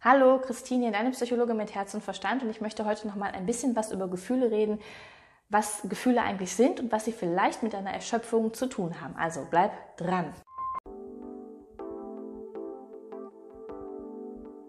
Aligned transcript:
Hallo, 0.00 0.38
Christine, 0.38 0.92
deine 0.92 1.10
Psychologe 1.10 1.54
mit 1.54 1.74
Herz 1.74 1.92
und 1.92 2.04
Verstand 2.04 2.44
und 2.44 2.50
ich 2.50 2.60
möchte 2.60 2.84
heute 2.84 3.08
noch 3.08 3.16
mal 3.16 3.32
ein 3.32 3.46
bisschen 3.46 3.74
was 3.74 3.90
über 3.90 4.06
Gefühle 4.06 4.48
reden, 4.52 4.78
was 5.48 5.82
Gefühle 5.88 6.22
eigentlich 6.22 6.52
sind 6.52 6.78
und 6.78 6.92
was 6.92 7.06
sie 7.06 7.10
vielleicht 7.10 7.64
mit 7.64 7.74
einer 7.74 7.90
Erschöpfung 7.90 8.54
zu 8.54 8.68
tun 8.68 9.00
haben. 9.00 9.16
Also 9.16 9.44
bleib 9.50 9.96
dran. 9.96 10.32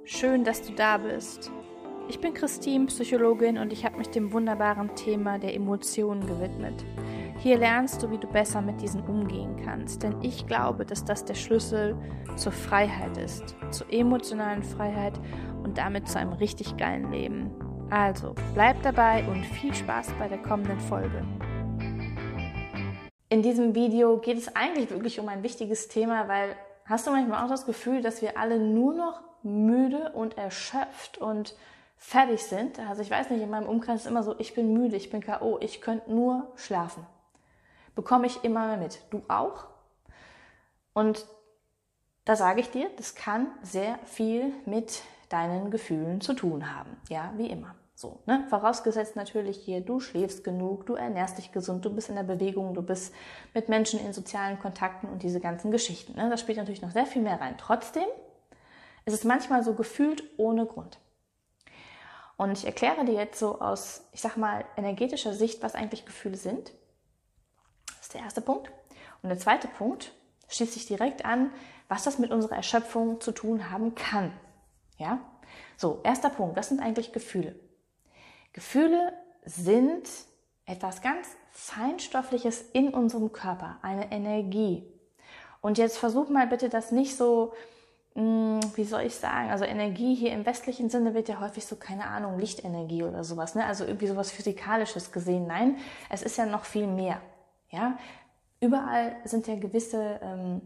Schön, 0.04 0.44
dass 0.44 0.64
du 0.64 0.74
da 0.74 0.98
bist. 0.98 1.52
Ich 2.08 2.20
bin 2.20 2.34
Christine, 2.34 2.88
Psychologin 2.88 3.60
und 3.60 3.72
ich 3.72 3.86
habe 3.86 4.00
mich 4.00 4.10
dem 4.10 4.34
wunderbaren 4.34 4.96
Thema 4.96 5.38
der 5.38 5.54
Emotionen 5.54 6.26
gewidmet. 6.26 6.84
Hier 7.42 7.58
lernst 7.58 8.04
du, 8.04 8.12
wie 8.12 8.18
du 8.18 8.28
besser 8.28 8.60
mit 8.60 8.82
diesen 8.82 9.02
umgehen 9.08 9.56
kannst, 9.64 10.04
denn 10.04 10.22
ich 10.22 10.46
glaube, 10.46 10.86
dass 10.86 11.06
das 11.06 11.24
der 11.24 11.36
Schlüssel 11.36 11.96
zur 12.36 12.52
Freiheit 12.52 13.16
ist, 13.16 13.56
zur 13.72 13.88
emotionalen 13.90 14.62
Freiheit 14.62 15.14
und 15.64 15.78
damit 15.78 16.10
zu 16.10 16.20
einem 16.20 16.34
richtig 16.34 16.76
geilen 16.76 17.10
Leben. 17.14 17.50
Also, 17.90 18.36
bleib 18.54 18.84
dabei 18.84 19.26
und 19.26 19.46
viel 19.46 19.74
Spaß 19.74 20.12
bei 20.20 20.28
der 20.28 20.40
kommenden 20.40 20.82
Folge. 20.82 21.24
In 23.30 23.42
diesem 23.42 23.74
Video 23.74 24.18
geht 24.18 24.38
es 24.38 24.54
eigentlich 24.54 24.90
wirklich 24.90 25.18
um 25.22 25.30
ein 25.30 25.42
wichtiges 25.42 25.88
Thema, 25.88 26.28
weil 26.28 26.58
hast 26.84 27.08
du 27.08 27.12
manchmal 27.12 27.46
auch 27.46 27.50
das 27.50 27.66
Gefühl, 27.66 28.02
dass 28.02 28.22
wir 28.22 28.38
alle 28.38 28.60
nur 28.60 28.94
noch 28.94 29.22
müde 29.44 30.12
und 30.14 30.38
erschöpft 30.38 31.20
und 31.20 31.56
fertig 31.96 32.44
sind. 32.44 32.80
Also 32.80 33.02
ich 33.02 33.10
weiß 33.10 33.30
nicht, 33.30 33.42
in 33.42 33.50
meinem 33.50 33.70
Umkreis 33.70 34.02
ist 34.02 34.08
immer 34.08 34.24
so, 34.24 34.36
ich 34.40 34.56
bin 34.56 34.74
müde, 34.74 34.98
ich 34.98 35.10
bin 35.10 35.24
KO, 35.24 35.58
ich 35.62 35.80
könnte 35.80 36.12
nur 36.14 36.52
schlafen 36.58 37.06
bekomme 37.96 38.28
ich 38.28 38.44
immer 38.44 38.68
mehr 38.68 38.78
mit. 38.78 39.02
Du 39.10 39.22
auch? 39.28 39.66
Und 40.94 41.26
da 42.26 42.36
sage 42.36 42.62
ich 42.62 42.70
dir, 42.70 42.90
das 42.98 43.16
kann 43.16 43.48
sehr 43.62 43.98
viel 44.06 44.54
mit 44.66 45.02
deinen 45.30 45.72
Gefühlen 45.72 46.22
zu 46.22 46.34
tun 46.34 46.76
haben. 46.76 46.98
Ja, 47.10 47.34
wie 47.38 47.50
immer. 47.50 47.76
So, 47.96 48.20
ne? 48.26 48.46
Vorausgesetzt 48.50 49.16
natürlich 49.16 49.58
hier, 49.58 49.82
du 49.82 50.00
schläfst 50.00 50.44
genug, 50.44 50.86
du 50.86 50.96
ernährst 50.96 51.38
dich 51.38 51.52
gesund, 51.52 51.84
du 51.84 51.90
bist 51.90 52.10
in 52.10 52.16
der 52.16 52.24
Bewegung, 52.24 52.74
du 52.74 52.82
bist 52.82 53.14
mit 53.54 53.68
Menschen 53.68 54.00
in 54.00 54.14
sozialen 54.14 54.58
Kontakten 54.60 55.10
und 55.10 55.22
diese 55.22 55.40
ganzen 55.40 55.70
Geschichten. 55.70 56.16
Ne? 56.16 56.30
Das 56.30 56.40
spielt 56.40 56.58
natürlich 56.58 56.82
noch 56.82 56.92
sehr 56.92 57.06
viel 57.06 57.22
mehr 57.22 57.42
rein. 57.42 57.56
Trotzdem 57.58 58.06
ist 59.06 59.14
es 59.14 59.24
manchmal 59.26 59.64
so 59.64 59.74
gefühlt 59.74 60.24
ohne 60.38 60.66
Grund. 60.66 60.98
Und 62.38 62.54
ich 62.54 62.66
erkläre 62.66 63.04
dir 63.04 63.16
jetzt 63.16 63.38
so 63.38 63.60
aus, 63.60 64.08
ich 64.14 64.22
sag 64.22 64.38
mal, 64.38 64.64
energetischer 64.78 65.34
Sicht, 65.34 65.62
was 65.62 65.76
eigentlich 65.76 66.06
Gefühle 66.06 66.38
sind 66.38 66.72
ist 68.10 68.16
der 68.16 68.22
erste 68.22 68.42
Punkt. 68.42 68.72
Und 69.22 69.30
der 69.30 69.38
zweite 69.38 69.68
Punkt 69.68 70.12
schließt 70.48 70.74
sich 70.74 70.88
direkt 70.88 71.26
an, 71.26 71.52
was 71.90 72.04
das 72.04 72.18
mit 72.18 72.32
unserer 72.32 72.56
Erschöpfung 72.56 73.22
zu 73.22 73.32
tun 73.32 73.70
haben 73.70 73.94
kann. 73.94 74.34
Ja? 74.98 75.20
So, 75.78 76.00
erster 76.04 76.30
Punkt, 76.32 76.58
was 76.58 76.70
sind 76.70 76.80
eigentlich 76.82 77.12
Gefühle? 77.12 77.56
Gefühle 78.54 79.14
sind 79.46 80.10
etwas 80.66 81.04
ganz 81.04 81.28
Feinstoffliches 81.52 82.62
in 82.74 82.90
unserem 82.96 83.32
Körper, 83.32 83.78
eine 83.84 84.12
Energie. 84.12 84.92
Und 85.62 85.78
jetzt 85.78 86.00
versuch 86.00 86.30
mal 86.30 86.48
bitte 86.48 86.70
das 86.70 86.92
nicht 86.92 87.16
so, 87.16 87.54
hm, 88.16 88.60
wie 88.76 88.86
soll 88.86 89.02
ich 89.02 89.16
sagen, 89.16 89.52
also 89.52 89.66
Energie 89.66 90.16
hier 90.16 90.32
im 90.32 90.48
westlichen 90.48 90.90
Sinne 90.90 91.14
wird 91.14 91.30
ja 91.30 91.40
häufig 91.40 91.66
so, 91.66 91.76
keine 91.76 92.08
Ahnung, 92.08 92.40
Lichtenergie 92.40 93.04
oder 93.04 93.24
sowas, 93.24 93.54
ne? 93.54 93.66
also 93.66 93.86
irgendwie 93.86 94.08
sowas 94.08 94.32
Physikalisches 94.32 95.12
gesehen. 95.12 95.46
Nein, 95.46 95.78
es 96.10 96.24
ist 96.24 96.38
ja 96.38 96.48
noch 96.48 96.66
viel 96.66 96.88
mehr. 96.88 97.22
Ja, 97.72 97.98
überall 98.62 99.16
sind 99.26 99.48
ja 99.48 99.56
gewisse 99.56 100.20
ähm, 100.22 100.62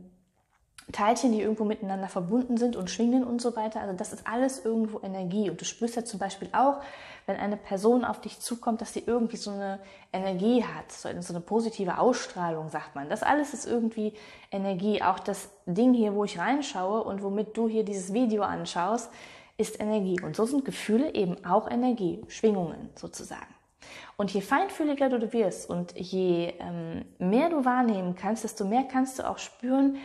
Teilchen, 0.92 1.32
die 1.32 1.42
irgendwo 1.42 1.64
miteinander 1.64 2.10
verbunden 2.10 2.58
sind 2.58 2.76
und 2.76 2.90
schwingen 2.90 3.24
und 3.24 3.42
so 3.42 3.56
weiter. 3.56 3.80
Also 3.80 3.96
das 3.96 4.12
ist 4.12 4.28
alles 4.28 4.66
irgendwo 4.66 5.00
Energie. 5.02 5.50
Und 5.50 5.62
du 5.62 5.66
spürst 5.66 5.96
ja 5.96 6.04
zum 6.04 6.20
Beispiel 6.20 6.50
auch, 6.52 6.82
wenn 7.26 7.38
eine 7.38 7.56
Person 7.56 8.04
auf 8.04 8.20
dich 8.20 8.40
zukommt, 8.40 8.82
dass 8.82 8.94
sie 8.94 9.04
irgendwie 9.06 9.38
so 9.38 9.52
eine 9.52 9.80
Energie 10.12 10.64
hat, 10.64 10.92
so 10.92 11.08
eine 11.08 11.40
positive 11.42 11.98
Ausstrahlung, 11.98 12.70
sagt 12.70 12.96
man. 12.96 13.10
Das 13.10 13.24
alles 13.24 13.54
ist 13.54 13.66
irgendwie 13.66 14.14
Energie. 14.52 15.02
Auch 15.02 15.20
das 15.20 15.50
Ding 15.66 15.94
hier, 15.94 16.16
wo 16.16 16.26
ich 16.26 16.38
reinschaue 16.38 17.04
und 17.04 17.24
womit 17.24 17.56
du 17.56 17.70
hier 17.70 17.86
dieses 17.86 18.14
Video 18.14 18.44
anschaust, 18.44 19.10
ist 19.58 19.80
Energie. 19.80 20.20
Und 20.22 20.36
so 20.36 20.46
sind 20.46 20.66
Gefühle 20.66 21.14
eben 21.14 21.46
auch 21.46 21.70
Energie, 21.70 22.22
Schwingungen 22.28 22.90
sozusagen. 22.96 23.54
Und 24.18 24.32
je 24.32 24.42
feinfühliger 24.42 25.10
du 25.10 25.34
wirst 25.34 25.70
und 25.70 25.98
je 25.98 26.54
ähm, 26.60 27.06
mehr 27.18 27.50
du 27.50 27.66
wahrnehmen 27.66 28.16
kannst, 28.16 28.44
desto 28.44 28.66
mehr 28.66 28.84
kannst 28.84 29.20
du 29.20 29.28
auch 29.28 29.38
spüren, 29.38 29.98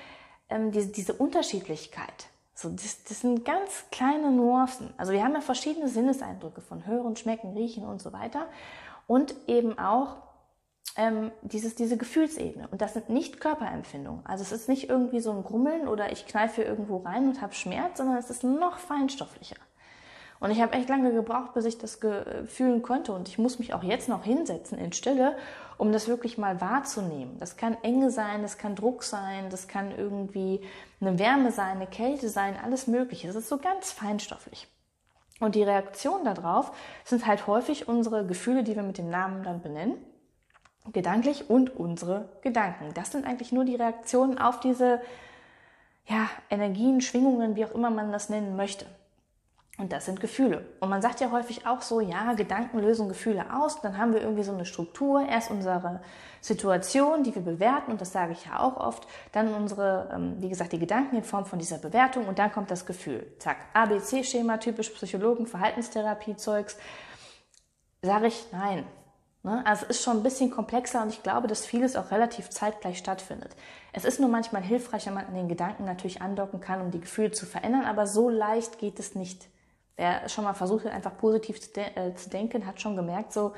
ähm, 0.49 0.72
diese, 0.72 0.89
diese 0.89 1.12
Unterschiedlichkeit. 1.12 2.28
So, 2.55 2.71
das, 2.71 3.05
das 3.05 3.21
sind 3.21 3.44
ganz 3.44 3.84
kleine 3.93 4.31
Nuancen. 4.31 4.93
Also 4.97 5.12
wir 5.12 5.22
haben 5.22 5.34
ja 5.34 5.41
verschiedene 5.41 5.88
Sinneseindrücke 5.88 6.61
von 6.61 6.87
Hören, 6.87 7.17
Schmecken, 7.17 7.53
Riechen 7.53 7.84
und 7.84 8.03
so 8.03 8.12
weiter. 8.12 8.47
Und 9.06 9.34
eben 9.47 9.78
auch 9.78 10.17
ähm, 10.97 11.31
dieses, 11.43 11.77
diese 11.77 11.97
Gefühlsebene. 11.97 12.67
Und 12.69 12.81
das 12.81 12.94
sind 12.94 13.11
nicht 13.11 13.41
Körperempfindungen. 13.41 14.27
Also 14.27 14.43
es 14.43 14.50
ist 14.50 14.69
nicht 14.69 14.88
irgendwie 14.88 15.21
so 15.21 15.31
ein 15.31 15.44
Grummeln 15.44 15.87
oder 15.87 16.11
ich 16.11 16.27
kneife 16.27 16.62
irgendwo 16.62 16.97
rein 16.99 17.28
und 17.28 17.41
habe 17.41 17.55
Schmerz, 17.55 17.99
sondern 17.99 18.17
es 18.17 18.28
ist 18.28 18.43
noch 18.43 18.78
feinstofflicher. 18.78 19.56
Und 20.41 20.50
ich 20.53 20.60
habe 20.60 20.72
echt 20.75 20.88
lange 20.88 21.12
gebraucht, 21.12 21.54
bis 21.54 21.65
ich 21.65 21.78
das 21.78 21.99
fühlen 22.47 22.82
konnte. 22.82 23.12
Und 23.12 23.28
ich 23.28 23.38
muss 23.38 23.59
mich 23.59 23.75
auch 23.75 23.82
jetzt 23.82 24.09
noch 24.09 24.22
hinsetzen 24.22 24.78
in 24.78 24.93
Stille, 24.93 25.37
um 25.78 25.93
das 25.93 26.06
wirklich 26.09 26.38
mal 26.38 26.60
wahrzunehmen. 26.60 27.38
Das 27.38 27.56
kann 27.56 27.76
Enge 27.82 28.10
sein, 28.10 28.43
das 28.43 28.59
kann 28.59 28.76
Druck 28.76 29.03
sein, 29.03 29.50
das 29.50 29.66
kann 29.66 29.97
irgendwie 29.97 30.60
eine 31.00 31.19
Wärme 31.19 31.50
sein, 31.50 31.76
eine 31.76 31.87
Kälte 31.87 32.28
sein, 32.28 32.56
alles 32.62 32.87
Mögliche. 32.87 33.28
Es 33.28 33.34
ist 33.34 33.49
so 33.49 33.59
ganz 33.59 33.91
feinstofflich. 33.91 34.69
Und 35.41 35.54
die 35.54 35.62
Reaktion 35.62 36.25
darauf 36.25 36.72
sind 37.05 37.26
halt 37.26 37.47
häufig 37.47 37.88
unsere 37.88 38.26
Gefühle, 38.26 38.65
die 38.65 38.75
wir 38.75 38.82
mit 38.82 38.99
dem 38.99 39.10
Namen 39.10 39.44
dann 39.44 39.60
benennen. 39.60 39.94
Gedanklich 40.93 41.50
und 41.50 41.76
unsere 41.76 42.28
Gedanken. 42.43 42.94
Das 42.94 43.12
sind 43.12 43.26
eigentlich 43.26 43.53
nur 43.53 43.65
die 43.65 43.76
Reaktionen 43.76 44.38
auf 44.38 44.59
diese 44.60 45.00
ja, 46.06 46.28
Energien, 46.49 47.00
Schwingungen, 47.00 47.56
wie 47.56 47.65
auch 47.65 47.72
immer 47.72 47.91
man 47.91 48.10
das 48.10 48.31
nennen 48.31 48.56
möchte. 48.56 48.87
Und 49.78 49.93
das 49.93 50.06
sind 50.06 50.19
Gefühle. 50.19 50.66
Und 50.81 50.91
man 50.91 51.00
sagt 51.00 51.21
ja 51.21 51.31
häufig 51.31 51.65
auch 51.65 51.83
so, 51.83 52.00
ja, 52.00 52.33
Gedanken 52.33 52.81
lösen 52.81 53.09
Gefühle 53.09 53.55
aus. 53.55 53.81
Dann 53.81 53.97
haben 53.97 54.12
wir 54.12 54.21
irgendwie 54.21 54.43
so 54.43 54.53
eine 54.53 54.65
Struktur. 54.65 55.25
Erst 55.25 55.53
unsere 55.53 56.00
Situation, 56.41 57.22
die 57.22 57.33
wir 57.33 57.43
bewerten, 57.43 57.93
und 57.93 58.00
das 58.00 58.12
sage 58.12 58.33
ich 58.33 58.47
ja 58.47 58.59
auch 58.59 58.77
oft. 58.77 59.06
Dann 59.31 59.55
unsere, 59.55 60.11
ähm, 60.12 60.34
wie 60.41 60.49
gesagt, 60.49 60.72
die 60.72 60.81
Gedanken 60.81 61.15
in 61.15 61.22
Form 61.22 61.47
von 61.47 61.61
dieser 61.61 61.78
Bewertung. 61.78 62.27
Und 62.27 62.41
dann 62.41 62.50
kommt 62.50 62.72
das 62.72 62.87
Gefühl. 62.87 63.25
Zack, 63.38 63.59
ABC-Schema, 63.72 64.59
typisch 64.59 64.91
Psychologen, 64.91 65.47
Verhaltenstherapie-Zeugs. 65.47 66.77
Sage 68.03 68.27
ich, 68.27 68.47
nein. 68.50 68.84
Ne? 69.44 69.65
Also 69.65 69.84
es 69.88 69.99
ist 69.99 70.03
schon 70.03 70.17
ein 70.17 70.22
bisschen 70.25 70.50
komplexer 70.50 71.03
und 71.03 71.11
ich 71.11 71.22
glaube, 71.22 71.47
dass 71.47 71.65
vieles 71.65 71.94
auch 71.94 72.11
relativ 72.11 72.50
zeitgleich 72.50 72.99
stattfindet. 72.99 73.55
Es 73.93 74.05
ist 74.05 74.19
nur 74.19 74.28
manchmal 74.28 74.62
hilfreich, 74.62 75.06
wenn 75.06 75.15
man 75.15 75.27
an 75.27 75.34
den 75.34 75.49
Gedanken 75.49 75.84
natürlich 75.84 76.21
andocken 76.21 76.61
kann, 76.61 76.81
um 76.81 76.91
die 76.91 77.00
Gefühle 77.00 77.31
zu 77.31 77.47
verändern, 77.47 77.84
aber 77.84 78.09
so 78.09 78.28
leicht 78.28 78.81
geht 78.81 78.99
es 78.99 79.15
nicht 79.15 79.49
Wer 79.98 80.28
schon 80.28 80.44
mal 80.44 80.54
versucht 80.54 80.84
hat, 80.84 80.92
einfach 80.92 81.19
positiv 81.19 81.60
zu, 81.60 81.72
de 81.72 81.84
äh, 81.97 82.14
zu 82.14 82.31
denken, 82.31 82.64
hat 82.66 82.81
schon 82.81 82.94
gemerkt, 82.94 83.32
so, 83.32 83.53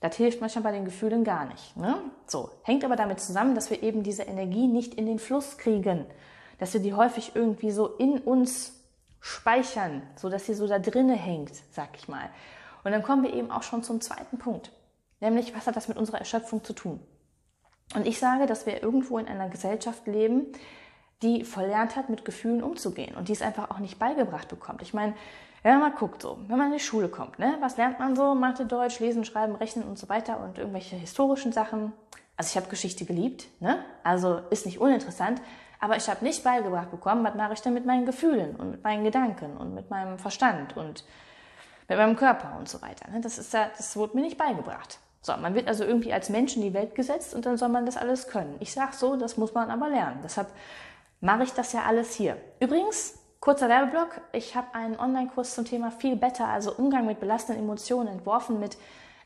das 0.00 0.16
hilft 0.16 0.40
manchmal 0.40 0.64
bei 0.64 0.72
den 0.72 0.86
Gefühlen 0.86 1.22
gar 1.22 1.44
nicht. 1.44 1.76
Ne? 1.76 1.98
So, 2.26 2.50
hängt 2.62 2.82
aber 2.82 2.96
damit 2.96 3.20
zusammen, 3.20 3.54
dass 3.54 3.70
wir 3.70 3.82
eben 3.82 4.02
diese 4.02 4.22
Energie 4.22 4.68
nicht 4.68 4.94
in 4.94 5.04
den 5.04 5.18
Fluss 5.18 5.58
kriegen, 5.58 6.06
dass 6.58 6.72
wir 6.72 6.80
die 6.80 6.94
häufig 6.94 7.32
irgendwie 7.34 7.70
so 7.70 7.88
in 7.88 8.18
uns 8.18 8.72
speichern, 9.20 10.02
so 10.16 10.30
dass 10.30 10.46
sie 10.46 10.54
so 10.54 10.66
da 10.66 10.78
drinne 10.78 11.14
hängt, 11.14 11.52
sag 11.72 11.90
ich 11.96 12.08
mal. 12.08 12.30
Und 12.82 12.92
dann 12.92 13.02
kommen 13.02 13.22
wir 13.22 13.34
eben 13.34 13.50
auch 13.50 13.62
schon 13.62 13.82
zum 13.82 14.00
zweiten 14.00 14.38
Punkt, 14.38 14.72
nämlich 15.20 15.54
was 15.54 15.66
hat 15.66 15.76
das 15.76 15.88
mit 15.88 15.98
unserer 15.98 16.18
Erschöpfung 16.18 16.64
zu 16.64 16.72
tun? 16.72 17.00
Und 17.94 18.06
ich 18.06 18.18
sage, 18.18 18.46
dass 18.46 18.64
wir 18.64 18.82
irgendwo 18.82 19.18
in 19.18 19.28
einer 19.28 19.50
Gesellschaft 19.50 20.06
leben, 20.06 20.46
die 21.22 21.44
verlernt 21.44 21.96
hat, 21.96 22.08
mit 22.08 22.24
Gefühlen 22.24 22.62
umzugehen 22.62 23.14
und 23.16 23.28
die 23.28 23.32
es 23.32 23.42
einfach 23.42 23.70
auch 23.70 23.78
nicht 23.78 23.98
beigebracht 23.98 24.48
bekommt. 24.48 24.82
Ich 24.82 24.92
meine, 24.92 25.14
wenn 25.62 25.78
man 25.78 25.90
mal 25.90 25.96
guckt, 25.96 26.22
so, 26.22 26.38
wenn 26.46 26.58
man 26.58 26.68
in 26.68 26.74
die 26.74 26.84
Schule 26.84 27.08
kommt, 27.08 27.38
ne, 27.38 27.56
was 27.60 27.76
lernt 27.76 27.98
man 27.98 28.14
so? 28.14 28.34
Mathe, 28.34 28.66
Deutsch, 28.66 29.00
Lesen, 29.00 29.24
Schreiben, 29.24 29.56
Rechnen 29.56 29.84
und 29.84 29.98
so 29.98 30.08
weiter 30.08 30.40
und 30.40 30.58
irgendwelche 30.58 30.96
historischen 30.96 31.52
Sachen. 31.52 31.92
Also 32.36 32.50
ich 32.50 32.56
habe 32.56 32.68
Geschichte 32.68 33.06
geliebt, 33.06 33.46
ne? 33.60 33.82
Also 34.04 34.42
ist 34.50 34.66
nicht 34.66 34.78
uninteressant, 34.78 35.40
aber 35.80 35.96
ich 35.96 36.08
habe 36.08 36.22
nicht 36.24 36.44
beigebracht 36.44 36.90
bekommen, 36.90 37.24
was 37.24 37.34
mache 37.34 37.54
ich 37.54 37.60
denn 37.62 37.74
mit 37.74 37.86
meinen 37.86 38.06
Gefühlen 38.06 38.56
und 38.56 38.70
mit 38.70 38.84
meinen 38.84 39.04
Gedanken 39.04 39.56
und 39.56 39.74
mit 39.74 39.90
meinem 39.90 40.18
Verstand 40.18 40.76
und 40.76 41.04
mit 41.88 41.98
meinem 41.98 42.16
Körper 42.16 42.56
und 42.58 42.68
so 42.68 42.82
weiter. 42.82 43.10
Ne? 43.10 43.20
Das 43.20 43.38
ist 43.38 43.52
ja, 43.52 43.70
das 43.76 43.96
wurde 43.96 44.16
mir 44.16 44.22
nicht 44.22 44.36
beigebracht. 44.38 44.98
So, 45.22 45.36
man 45.36 45.54
wird 45.54 45.66
also 45.66 45.84
irgendwie 45.84 46.12
als 46.12 46.28
Mensch 46.28 46.54
in 46.54 46.62
die 46.62 46.74
Welt 46.74 46.94
gesetzt 46.94 47.34
und 47.34 47.46
dann 47.46 47.56
soll 47.56 47.70
man 47.70 47.86
das 47.86 47.96
alles 47.96 48.28
können. 48.28 48.56
Ich 48.60 48.72
sage 48.72 48.92
so, 48.94 49.16
das 49.16 49.36
muss 49.36 49.54
man 49.54 49.70
aber 49.70 49.88
lernen. 49.88 50.20
Deshalb 50.22 50.48
mache 51.20 51.44
ich 51.44 51.52
das 51.52 51.72
ja 51.72 51.82
alles 51.84 52.14
hier. 52.14 52.36
Übrigens, 52.60 53.18
Kurzer 53.46 53.68
Werbeblock. 53.68 54.20
Ich 54.32 54.56
habe 54.56 54.74
einen 54.74 54.98
Online-Kurs 54.98 55.54
zum 55.54 55.64
Thema 55.64 55.92
viel 55.92 56.16
Better, 56.16 56.48
also 56.48 56.74
Umgang 56.74 57.06
mit 57.06 57.20
belastenden 57.20 57.62
Emotionen, 57.62 58.08
entworfen 58.08 58.58
mit 58.58 58.76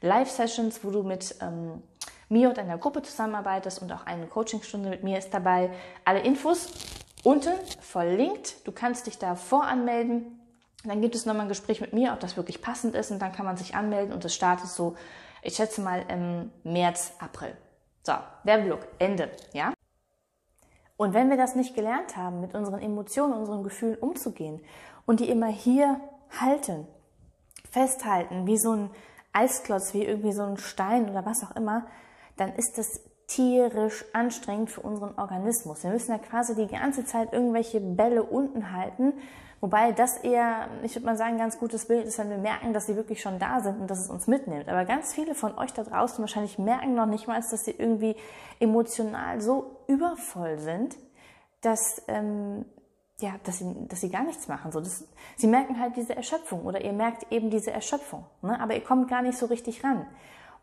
Live-Sessions, 0.03 0.85
wo 0.85 0.91
du 0.91 1.03
mit 1.03 1.37
ähm, 1.41 1.83
mir 2.29 2.51
und 2.51 2.59
einer 2.59 2.77
Gruppe 2.77 3.01
zusammenarbeitest 3.01 3.81
und 3.81 3.91
auch 3.93 4.05
eine 4.05 4.27
Coachingstunde 4.27 4.91
mit 4.91 5.03
mir 5.03 5.17
ist 5.17 5.33
dabei. 5.33 5.71
Alle 6.05 6.21
Infos 6.21 6.69
unten 7.25 7.55
verlinkt. 7.81 8.67
Du 8.67 8.73
kannst 8.73 9.07
dich 9.07 9.19
da 9.19 9.37
voranmelden. 9.37 10.39
Dann 10.85 11.01
gibt 11.01 11.15
es 11.15 11.25
nochmal 11.25 11.47
ein 11.47 11.49
Gespräch 11.49 11.81
mit 11.81 11.95
mir, 11.95 12.13
ob 12.13 12.21
das 12.21 12.37
wirklich 12.37 12.61
passend 12.61 12.95
ist 12.95 13.11
und 13.11 13.21
dann 13.21 13.33
kann 13.33 13.47
man 13.47 13.57
sich 13.57 13.75
anmelden 13.75 14.13
und 14.13 14.23
es 14.25 14.35
startet 14.35 14.69
so, 14.69 14.97
ich 15.43 15.57
schätze 15.57 15.81
mal 15.81 16.05
im 16.09 16.51
März, 16.63 17.15
April. 17.19 17.57
So, 18.03 18.13
Werbeblock, 18.45 18.87
Ende, 18.99 19.31
ja? 19.55 19.73
Und 21.01 21.15
wenn 21.15 21.31
wir 21.31 21.39
das 21.39 21.57
nicht 21.57 21.75
gelernt 21.75 22.19
haben, 22.19 22.43
mit 22.43 22.55
unseren 22.55 22.79
Emotionen, 22.79 23.33
unseren 23.33 23.63
Gefühlen 23.63 23.97
umzugehen 23.97 24.61
und 25.07 25.21
die 25.21 25.31
immer 25.31 25.47
hier 25.47 25.99
halten, 26.39 26.87
festhalten, 27.71 28.47
wie 28.47 28.59
so 28.59 28.73
ein 28.73 28.91
Eisklotz, 29.33 29.95
wie 29.95 30.05
irgendwie 30.05 30.33
so 30.33 30.43
ein 30.43 30.59
Stein 30.59 31.09
oder 31.09 31.25
was 31.25 31.43
auch 31.43 31.57
immer, 31.57 31.87
dann 32.37 32.55
ist 32.55 32.77
das 32.77 33.01
tierisch 33.31 34.05
anstrengend 34.13 34.71
für 34.71 34.81
unseren 34.81 35.17
Organismus. 35.17 35.85
Wir 35.85 35.91
müssen 35.91 36.11
ja 36.11 36.19
quasi 36.19 36.57
die 36.57 36.67
ganze 36.67 37.05
Zeit 37.05 37.33
irgendwelche 37.33 37.81
Bälle 37.81 38.25
unten 38.25 38.73
halten, 38.73 39.13
wobei 39.61 39.93
das 39.93 40.17
eher, 40.19 40.69
ich 40.83 40.97
würde 40.97 41.07
mal 41.07 41.17
sagen, 41.17 41.35
ein 41.35 41.39
ganz 41.39 41.59
gutes 41.59 41.87
Bild 41.87 42.07
ist, 42.07 42.19
wenn 42.19 42.29
wir 42.29 42.39
merken, 42.39 42.73
dass 42.73 42.87
sie 42.87 42.97
wirklich 42.97 43.21
schon 43.23 43.39
da 43.39 43.61
sind 43.61 43.81
und 43.81 43.89
dass 43.89 44.01
es 44.01 44.11
uns 44.11 44.27
mitnimmt. 44.27 44.69
Aber 44.69 44.85
ganz 44.85 45.15
viele 45.15 45.37
von 45.37 45.57
euch 45.57 45.73
da 45.73 45.85
draußen 45.85 46.19
wahrscheinlich 46.21 46.59
merken 46.59 46.95
noch 46.95 47.07
nicht 47.07 47.29
mal, 47.29 47.41
dass 47.41 47.65
sie 47.65 47.71
irgendwie 47.71 48.17
emotional 48.59 49.41
so 49.41 49.77
übervoll 49.87 50.59
sind, 50.59 50.97
dass 51.61 52.03
ähm, 52.09 52.65
ja, 53.21 53.35
dass 53.45 53.59
sie, 53.59 53.87
dass 53.87 54.01
sie 54.01 54.11
gar 54.11 54.25
nichts 54.25 54.49
machen. 54.49 54.73
So, 54.73 54.81
das, 54.81 55.05
sie 55.37 55.47
merken 55.47 55.79
halt 55.79 55.97
diese 55.97 56.17
Erschöpfung 56.17 56.65
oder 56.65 56.83
ihr 56.83 56.93
merkt 56.93 57.31
eben 57.31 57.51
diese 57.51 57.71
Erschöpfung, 57.71 58.25
ne? 58.43 58.59
aber 58.59 58.75
ihr 58.75 58.83
kommt 58.83 59.09
gar 59.09 59.23
nicht 59.23 59.39
so 59.39 59.47
richtig 59.47 59.85
ran. 59.85 60.07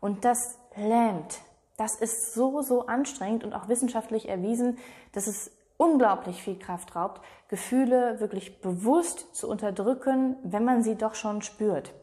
Und 0.00 0.24
das 0.24 0.58
lähmt. 0.76 1.40
Das 1.78 1.94
ist 1.94 2.34
so, 2.34 2.60
so 2.60 2.86
anstrengend 2.86 3.44
und 3.44 3.54
auch 3.54 3.68
wissenschaftlich 3.68 4.28
erwiesen, 4.28 4.76
dass 5.12 5.26
es 5.26 5.50
unglaublich 5.78 6.42
viel 6.42 6.58
Kraft 6.58 6.94
raubt, 6.94 7.22
Gefühle 7.48 8.20
wirklich 8.20 8.60
bewusst 8.60 9.34
zu 9.34 9.48
unterdrücken, 9.48 10.36
wenn 10.42 10.64
man 10.64 10.82
sie 10.82 10.96
doch 10.96 11.14
schon 11.14 11.40
spürt. 11.40 11.94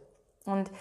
Und 0.46 0.72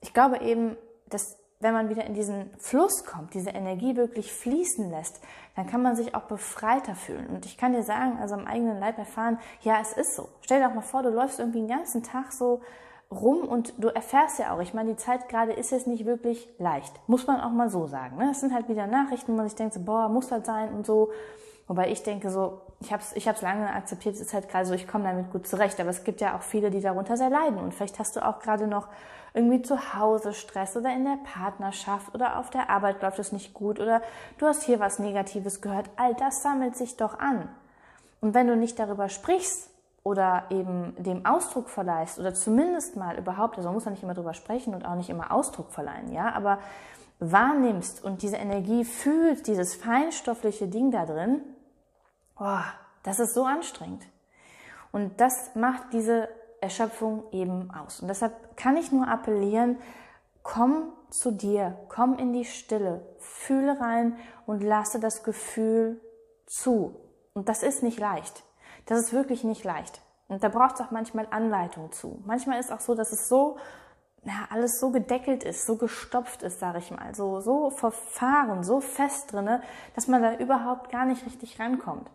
ich 0.00 0.12
glaube 0.14 0.40
eben, 0.40 0.76
dass 1.08 1.38
wenn 1.60 1.74
man 1.74 1.90
wieder 1.90 2.06
in 2.06 2.14
diesen 2.14 2.50
Fluss 2.56 3.04
kommt, 3.04 3.34
diese 3.34 3.50
Energie 3.50 3.94
wirklich 3.94 4.32
fließen 4.32 4.90
lässt, 4.90 5.20
dann 5.54 5.66
kann 5.66 5.82
man 5.82 5.94
sich 5.94 6.14
auch 6.14 6.22
befreiter 6.22 6.94
fühlen. 6.94 7.26
Und 7.26 7.44
ich 7.44 7.58
kann 7.58 7.74
dir 7.74 7.82
sagen, 7.82 8.18
also 8.18 8.34
am 8.34 8.46
eigenen 8.46 8.80
Leib 8.80 8.96
erfahren, 8.96 9.38
ja, 9.60 9.78
es 9.82 9.92
ist 9.92 10.16
so. 10.16 10.30
Stell 10.40 10.60
dir 10.60 10.68
doch 10.68 10.74
mal 10.74 10.80
vor, 10.80 11.02
du 11.02 11.10
läufst 11.10 11.38
irgendwie 11.38 11.58
den 11.58 11.68
ganzen 11.68 12.02
Tag 12.02 12.32
so 12.32 12.62
rum 13.10 13.40
und 13.40 13.74
du 13.78 13.88
erfährst 13.88 14.38
ja 14.38 14.54
auch, 14.54 14.60
ich 14.60 14.72
meine, 14.72 14.90
die 14.90 14.96
Zeit 14.96 15.28
gerade 15.28 15.52
ist 15.52 15.72
jetzt 15.72 15.86
nicht 15.86 16.06
wirklich 16.06 16.48
leicht. 16.58 16.92
Muss 17.08 17.26
man 17.26 17.40
auch 17.40 17.50
mal 17.50 17.68
so 17.68 17.86
sagen. 17.86 18.16
Ne? 18.16 18.30
Es 18.30 18.40
sind 18.40 18.54
halt 18.54 18.68
wieder 18.68 18.86
Nachrichten, 18.86 19.32
wo 19.32 19.36
man 19.36 19.48
sich 19.48 19.56
denkt, 19.56 19.74
so, 19.74 19.80
boah, 19.80 20.08
muss 20.08 20.28
das 20.28 20.46
sein 20.46 20.72
und 20.72 20.86
so. 20.86 21.10
Wobei 21.66 21.90
ich 21.90 22.02
denke 22.02 22.30
so, 22.30 22.60
ich 22.80 22.92
habe 22.92 23.02
es 23.02 23.14
ich 23.14 23.28
hab's 23.28 23.42
lange 23.42 23.72
akzeptiert, 23.72 24.14
es 24.14 24.20
ist 24.20 24.32
halt 24.32 24.48
gerade 24.48 24.66
so, 24.66 24.74
ich 24.74 24.88
komme 24.88 25.04
damit 25.04 25.30
gut 25.32 25.46
zurecht. 25.46 25.78
Aber 25.80 25.90
es 25.90 26.04
gibt 26.04 26.20
ja 26.20 26.36
auch 26.36 26.42
viele, 26.42 26.70
die 26.70 26.80
darunter 26.80 27.16
sehr 27.16 27.30
leiden. 27.30 27.58
Und 27.58 27.74
vielleicht 27.74 27.98
hast 27.98 28.16
du 28.16 28.24
auch 28.24 28.38
gerade 28.38 28.66
noch 28.66 28.88
irgendwie 29.34 29.62
zu 29.62 29.94
Hause 29.94 30.32
Stress 30.32 30.76
oder 30.76 30.92
in 30.92 31.04
der 31.04 31.18
Partnerschaft 31.24 32.14
oder 32.14 32.38
auf 32.38 32.50
der 32.50 32.70
Arbeit 32.70 33.02
läuft 33.02 33.18
es 33.18 33.32
nicht 33.32 33.54
gut 33.54 33.78
oder 33.78 34.02
du 34.38 34.46
hast 34.46 34.64
hier 34.64 34.80
was 34.80 34.98
Negatives 34.98 35.60
gehört. 35.60 35.88
All 35.96 36.14
das 36.14 36.42
sammelt 36.42 36.76
sich 36.76 36.96
doch 36.96 37.18
an. 37.18 37.48
Und 38.20 38.34
wenn 38.34 38.48
du 38.48 38.56
nicht 38.56 38.78
darüber 38.78 39.08
sprichst 39.08 39.70
oder 40.02 40.44
eben 40.50 40.94
dem 40.98 41.26
Ausdruck 41.26 41.68
verleihst 41.68 42.18
oder 42.18 42.32
zumindest 42.34 42.96
mal 42.96 43.18
überhaupt, 43.18 43.56
also 43.56 43.68
man 43.68 43.74
muss 43.74 43.84
ja 43.84 43.90
nicht 43.90 44.02
immer 44.02 44.14
darüber 44.14 44.34
sprechen 44.34 44.74
und 44.74 44.84
auch 44.84 44.94
nicht 44.94 45.10
immer 45.10 45.32
Ausdruck 45.32 45.70
verleihen, 45.70 46.12
ja, 46.12 46.32
aber 46.32 46.58
wahrnimmst 47.18 48.02
und 48.02 48.22
diese 48.22 48.36
Energie 48.36 48.84
fühlst, 48.84 49.46
dieses 49.46 49.74
feinstoffliche 49.74 50.68
Ding 50.68 50.90
da 50.90 51.04
drin, 51.04 51.42
oh, 52.38 52.64
das 53.02 53.20
ist 53.20 53.34
so 53.34 53.44
anstrengend. 53.44 54.06
Und 54.90 55.20
das 55.20 55.54
macht 55.54 55.92
diese 55.92 56.28
Erschöpfung 56.60 57.24
eben 57.32 57.70
aus. 57.70 58.00
Und 58.00 58.08
deshalb 58.08 58.56
kann 58.56 58.76
ich 58.76 58.90
nur 58.90 59.06
appellieren, 59.06 59.78
komm 60.42 60.92
zu 61.10 61.30
dir, 61.30 61.78
komm 61.88 62.16
in 62.16 62.32
die 62.32 62.44
Stille, 62.44 63.02
fühle 63.18 63.78
rein 63.80 64.16
und 64.46 64.62
lasse 64.62 64.98
das 64.98 65.22
Gefühl 65.22 66.00
zu. 66.46 66.96
Und 67.34 67.48
das 67.48 67.62
ist 67.62 67.82
nicht 67.82 67.98
leicht. 67.98 68.42
Das 68.86 68.98
ist 69.00 69.12
wirklich 69.12 69.44
nicht 69.44 69.64
leicht. 69.64 70.00
Und 70.28 70.44
da 70.44 70.48
braucht 70.48 70.76
es 70.76 70.80
auch 70.80 70.90
manchmal 70.90 71.26
Anleitung 71.30 71.90
zu. 71.90 72.22
Manchmal 72.24 72.60
ist 72.60 72.70
auch 72.70 72.80
so, 72.80 72.94
dass 72.94 73.12
es 73.12 73.28
so, 73.28 73.56
ja, 74.24 74.46
alles 74.50 74.78
so 74.78 74.90
gedeckelt 74.90 75.42
ist, 75.42 75.66
so 75.66 75.76
gestopft 75.76 76.42
ist, 76.42 76.60
sage 76.60 76.78
ich 76.78 76.90
mal, 76.90 77.14
so, 77.14 77.40
so 77.40 77.70
verfahren, 77.70 78.62
so 78.62 78.80
fest 78.80 79.32
drinne, 79.32 79.62
dass 79.94 80.06
man 80.06 80.22
da 80.22 80.36
überhaupt 80.36 80.90
gar 80.90 81.04
nicht 81.04 81.26
richtig 81.26 81.58
rankommt. 81.58 82.08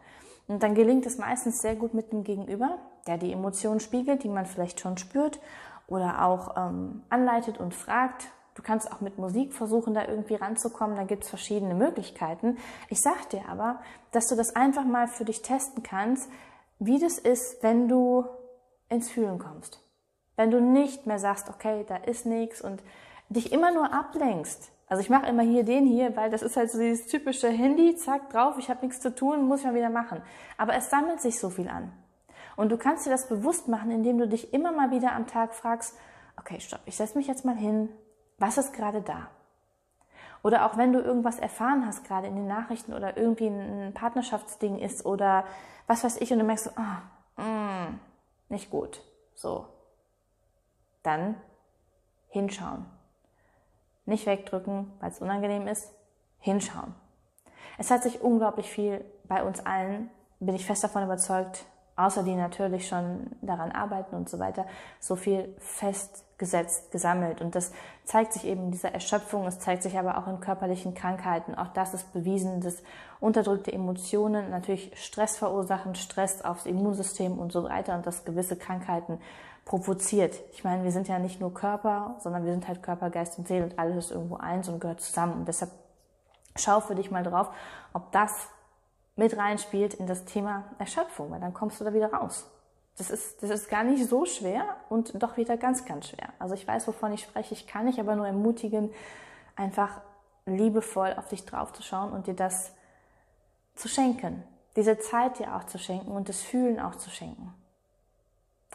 Und 0.47 0.63
dann 0.63 0.75
gelingt 0.75 1.05
es 1.05 1.17
meistens 1.17 1.61
sehr 1.61 1.75
gut 1.75 1.93
mit 1.93 2.11
dem 2.11 2.23
Gegenüber, 2.23 2.77
der 3.07 3.17
die 3.17 3.33
Emotionen 3.33 3.79
spiegelt, 3.79 4.23
die 4.23 4.29
man 4.29 4.45
vielleicht 4.45 4.79
schon 4.79 4.97
spürt 4.97 5.39
oder 5.87 6.23
auch 6.23 6.55
ähm, 6.55 7.03
anleitet 7.09 7.59
und 7.59 7.73
fragt. 7.73 8.27
Du 8.53 8.61
kannst 8.61 8.91
auch 8.91 9.01
mit 9.01 9.17
Musik 9.17 9.53
versuchen, 9.53 9.93
da 9.93 10.07
irgendwie 10.07 10.35
ranzukommen. 10.35 10.95
Da 10.95 11.03
gibt 11.03 11.23
es 11.23 11.29
verschiedene 11.29 11.75
Möglichkeiten. 11.75 12.57
Ich 12.89 13.01
sag 13.01 13.29
dir 13.29 13.41
aber, 13.49 13.81
dass 14.11 14.27
du 14.27 14.35
das 14.35 14.55
einfach 14.55 14.85
mal 14.85 15.07
für 15.07 15.25
dich 15.25 15.41
testen 15.41 15.83
kannst, 15.83 16.29
wie 16.79 16.99
das 16.99 17.17
ist, 17.17 17.63
wenn 17.63 17.87
du 17.87 18.25
ins 18.89 19.09
Fühlen 19.09 19.39
kommst. 19.39 19.81
Wenn 20.35 20.51
du 20.51 20.59
nicht 20.59 21.05
mehr 21.05 21.19
sagst, 21.19 21.49
okay, 21.49 21.85
da 21.87 21.95
ist 21.95 22.25
nichts 22.25 22.61
und 22.61 22.83
dich 23.29 23.51
immer 23.51 23.71
nur 23.71 23.93
ablenkst 23.93 24.71
also 24.87 25.01
ich 25.01 25.09
mache 25.09 25.27
immer 25.27 25.41
hier 25.41 25.63
den 25.63 25.85
hier, 25.85 26.15
weil 26.15 26.29
das 26.29 26.43
ist 26.43 26.57
halt 26.57 26.69
so 26.69 26.77
dieses 26.77 27.07
typische 27.07 27.49
Handy, 27.49 27.95
zack, 27.95 28.29
drauf, 28.29 28.57
ich 28.59 28.69
habe 28.69 28.85
nichts 28.85 29.01
zu 29.01 29.13
tun, 29.13 29.47
muss 29.47 29.61
ich 29.61 29.65
mal 29.65 29.73
wieder 29.73 29.89
machen. 29.89 30.21
Aber 30.57 30.75
es 30.75 30.89
sammelt 30.89 31.21
sich 31.21 31.39
so 31.39 31.49
viel 31.49 31.67
an. 31.69 31.91
Und 32.55 32.71
du 32.71 32.77
kannst 32.77 33.05
dir 33.05 33.09
das 33.09 33.27
bewusst 33.27 33.67
machen, 33.67 33.91
indem 33.91 34.17
du 34.17 34.27
dich 34.27 34.53
immer 34.53 34.71
mal 34.71 34.91
wieder 34.91 35.13
am 35.13 35.27
Tag 35.27 35.55
fragst, 35.55 35.97
okay, 36.37 36.59
stopp, 36.59 36.81
ich 36.85 36.95
setze 36.95 37.17
mich 37.17 37.27
jetzt 37.27 37.45
mal 37.45 37.55
hin, 37.55 37.89
was 38.37 38.57
ist 38.57 38.73
gerade 38.73 39.01
da? 39.01 39.29
Oder 40.45 40.67
auch 40.67 40.77
wenn 40.77 40.93
du 40.93 40.99
irgendwas 40.99 41.39
erfahren 41.39 41.87
hast, 41.87 42.03
gerade 42.03 42.27
in 42.27 42.35
den 42.35 42.45
Nachrichten 42.45 42.93
oder 42.93 43.17
irgendwie 43.17 43.47
ein 43.47 43.95
Partnerschaftsding 43.95 44.77
ist 44.77 45.03
oder 45.03 45.43
was 45.87 46.03
weiß 46.03 46.17
ich 46.17 46.31
und 46.31 46.37
du 46.37 46.45
merkst 46.45 46.65
so, 46.65 46.71
oh, 46.77 47.41
mm, 47.41 47.99
nicht 48.49 48.69
gut, 48.69 49.01
so, 49.33 49.65
dann 51.01 51.33
hinschauen. 52.27 52.85
Nicht 54.05 54.27
wegdrücken, 54.27 54.93
weil 54.99 55.09
es 55.09 55.19
unangenehm 55.19 55.67
ist, 55.67 55.91
hinschauen. 56.37 56.93
Es 57.79 57.89
hat 57.89 58.03
sich 58.03 58.21
unglaublich 58.21 58.69
viel 58.69 59.03
bei 59.23 59.41
uns 59.41 59.65
allen, 59.65 60.11
bin 60.39 60.53
ich 60.53 60.67
fest 60.67 60.83
davon 60.83 61.05
überzeugt, 61.05 61.65
außer 61.95 62.23
die 62.23 62.35
natürlich 62.35 62.87
schon 62.87 63.27
daran 63.41 63.71
arbeiten 63.71 64.15
und 64.15 64.29
so 64.29 64.39
weiter, 64.39 64.65
so 64.99 65.15
viel 65.15 65.55
festgesetzt, 65.59 66.91
gesammelt. 66.91 67.41
Und 67.41 67.55
das 67.55 67.71
zeigt 68.03 68.33
sich 68.33 68.45
eben 68.45 68.65
in 68.65 68.71
dieser 68.71 68.93
Erschöpfung, 68.93 69.45
es 69.47 69.59
zeigt 69.59 69.83
sich 69.83 69.97
aber 69.97 70.17
auch 70.17 70.27
in 70.27 70.39
körperlichen 70.39 70.93
Krankheiten. 70.93 71.55
Auch 71.55 71.69
das 71.69 71.93
ist 71.93 72.11
bewiesen, 72.11 72.61
dass 72.61 72.83
unterdrückte 73.19 73.71
Emotionen 73.71 74.49
natürlich 74.49 74.91
Stress 75.01 75.37
verursachen, 75.37 75.95
Stress 75.95 76.43
aufs 76.43 76.65
Immunsystem 76.65 77.39
und 77.39 77.51
so 77.51 77.63
weiter 77.63 77.95
und 77.95 78.05
dass 78.05 78.25
gewisse 78.25 78.57
Krankheiten 78.57 79.19
provoziert. 79.63 80.35
Ich 80.53 80.63
meine, 80.63 80.83
wir 80.83 80.91
sind 80.91 81.07
ja 81.07 81.17
nicht 81.17 81.39
nur 81.39 81.53
Körper, 81.53 82.15
sondern 82.19 82.45
wir 82.45 82.51
sind 82.51 82.67
halt 82.67 82.83
Körper, 82.83 83.09
Geist 83.09 83.39
und 83.39 83.47
Seele 83.47 83.63
und 83.65 83.79
alles 83.79 84.05
ist 84.05 84.11
irgendwo 84.11 84.35
eins 84.35 84.69
und 84.69 84.79
gehört 84.79 85.01
zusammen. 85.01 85.33
Und 85.33 85.47
deshalb 85.47 85.71
schau 86.55 86.81
für 86.81 86.95
dich 86.95 87.09
mal 87.09 87.23
drauf, 87.23 87.49
ob 87.93 88.11
das 88.11 88.47
mit 89.15 89.37
reinspielt 89.37 89.93
in 89.93 90.07
das 90.07 90.25
Thema 90.25 90.63
Erschöpfung, 90.77 91.31
weil 91.31 91.39
dann 91.39 91.53
kommst 91.53 91.79
du 91.79 91.85
da 91.85 91.93
wieder 91.93 92.11
raus. 92.11 92.49
Das 92.97 93.09
ist, 93.09 93.43
das 93.43 93.49
ist 93.49 93.69
gar 93.69 93.83
nicht 93.83 94.07
so 94.07 94.25
schwer 94.25 94.77
und 94.89 95.21
doch 95.21 95.35
wieder 95.37 95.57
ganz, 95.57 95.85
ganz 95.85 96.09
schwer. 96.09 96.29
Also 96.39 96.53
ich 96.53 96.65
weiß, 96.65 96.87
wovon 96.87 97.13
ich 97.13 97.23
spreche. 97.23 97.53
Ich 97.53 97.67
kann 97.67 97.87
dich 97.87 97.99
aber 97.99 98.15
nur 98.15 98.25
ermutigen, 98.25 98.89
einfach 99.55 100.01
liebevoll 100.45 101.13
auf 101.17 101.27
dich 101.27 101.45
draufzuschauen 101.45 102.13
und 102.13 102.27
dir 102.27 102.35
das 102.35 102.71
zu 103.75 103.87
schenken. 103.87 104.43
Diese 104.75 104.97
Zeit 104.97 105.39
dir 105.39 105.55
auch 105.55 105.65
zu 105.65 105.77
schenken 105.77 106.11
und 106.11 106.29
das 106.29 106.41
Fühlen 106.41 106.79
auch 106.79 106.95
zu 106.95 107.09
schenken. 107.09 107.53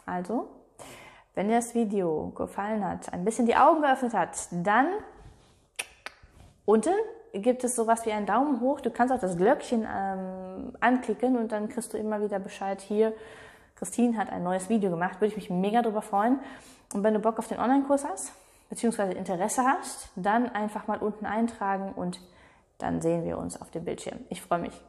Also, 0.05 0.47
wenn 1.33 1.47
dir 1.47 1.55
das 1.55 1.73
Video 1.73 2.31
gefallen 2.35 2.85
hat, 2.85 3.13
ein 3.13 3.23
bisschen 3.23 3.45
die 3.45 3.55
Augen 3.55 3.81
geöffnet 3.81 4.13
hat, 4.13 4.37
dann 4.51 4.87
unten 6.65 6.93
gibt 7.33 7.63
es 7.63 7.75
sowas 7.75 8.05
wie 8.05 8.11
einen 8.11 8.25
Daumen 8.25 8.59
hoch. 8.61 8.81
Du 8.81 8.89
kannst 8.89 9.13
auch 9.13 9.19
das 9.19 9.37
Glöckchen 9.37 9.87
ähm, 9.89 10.30
anklicken 10.79 11.37
und 11.37 11.51
dann 11.51 11.69
kriegst 11.69 11.93
du 11.93 11.97
immer 11.97 12.21
wieder 12.21 12.39
Bescheid 12.39 12.81
hier. 12.81 13.13
Christine 13.75 14.17
hat 14.17 14.29
ein 14.29 14.43
neues 14.43 14.69
Video 14.69 14.89
gemacht, 14.89 15.21
würde 15.21 15.27
ich 15.27 15.35
mich 15.35 15.49
mega 15.49 15.81
drüber 15.81 16.01
freuen. 16.01 16.39
Und 16.93 17.03
wenn 17.03 17.13
du 17.13 17.19
Bock 17.19 17.39
auf 17.39 17.47
den 17.47 17.59
Online-Kurs 17.59 18.05
hast, 18.05 18.33
beziehungsweise 18.69 19.13
Interesse 19.13 19.63
hast, 19.63 20.09
dann 20.15 20.49
einfach 20.49 20.87
mal 20.87 20.97
unten 20.97 21.25
eintragen 21.25 21.93
und 21.93 22.19
dann 22.77 23.01
sehen 23.01 23.25
wir 23.25 23.37
uns 23.37 23.61
auf 23.61 23.71
dem 23.71 23.85
Bildschirm. 23.85 24.19
Ich 24.29 24.41
freue 24.41 24.59
mich. 24.59 24.81